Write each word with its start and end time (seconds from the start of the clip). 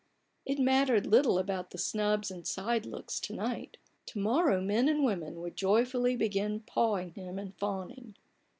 It 0.47 0.57
mattered 0.57 1.05
little 1.05 1.37
about 1.37 1.79
snubs 1.79 2.31
and 2.31 2.47
side 2.47 2.87
looks 2.87 3.19
to 3.19 3.33
night: 3.35 3.77
to 4.07 4.17
morrow 4.19 4.59
men 4.59 4.89
and 4.89 5.03
women 5.03 5.39
would 5.41 5.55
joyfully 5.55 6.15
begin 6.15 6.61
pawing 6.61 7.11
him 7.11 7.37
and 7.37 7.55
fawning. 7.59 8.15